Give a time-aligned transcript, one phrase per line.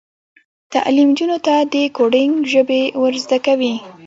[0.73, 3.73] تعلیم نجونو ته د کوډینګ ژبې ور زده کوي.